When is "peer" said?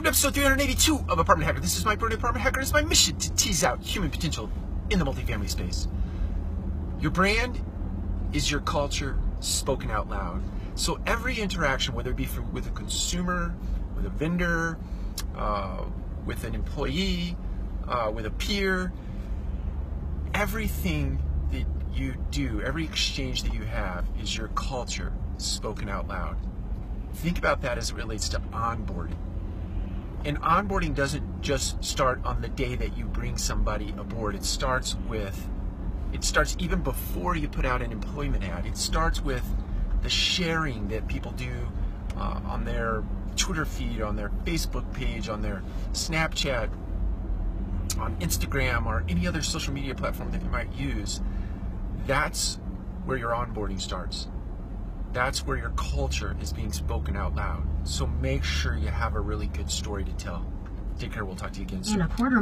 18.30-18.94